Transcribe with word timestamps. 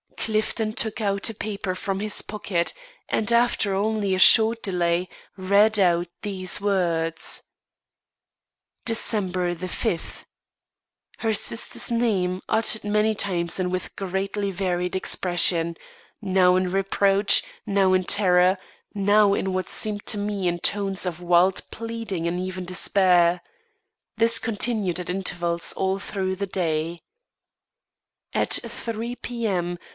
Clifton 0.17 0.73
took 0.73 0.99
a 1.01 1.19
paper 1.19 1.73
from 1.73 1.99
his 1.99 2.21
pocket, 2.21 2.73
and, 3.09 3.31
after 3.31 3.73
only 3.73 4.13
a 4.15 4.19
short 4.19 4.61
delay, 4.61 5.09
read 5.35 5.77
out 5.79 6.07
these 6.21 6.61
words: 6.61 7.43
"December 8.85 9.53
the 9.55 9.67
fifth: 9.67 10.25
Her 11.19 11.33
sister's 11.33 11.91
name, 11.91 12.41
uttered 12.47 12.83
many 12.83 13.13
times 13.15 13.59
and 13.59 13.71
with 13.71 13.95
greatly 13.95 14.49
varied 14.51 14.95
expression 14.95 15.75
now 16.21 16.55
in 16.55 16.71
reproach, 16.71 17.43
now 17.65 17.93
in 17.93 18.03
terror, 18.03 18.57
now 18.93 19.33
in 19.33 19.53
what 19.53 19.69
seemed 19.69 20.05
to 20.07 20.17
me 20.17 20.47
in 20.47 20.59
tones 20.59 21.05
of 21.05 21.21
wild 21.21 21.61
pleading 21.71 22.27
and 22.27 22.39
even 22.39 22.63
despair. 22.65 23.41
This 24.17 24.39
continued 24.39 24.99
at 24.99 25.09
intervals 25.09 25.73
all 25.73 25.97
through 25.99 26.37
the 26.37 26.47
day. 26.47 27.01
"At 28.33 28.57
three 28.67 29.15
P.M. 29.15 29.77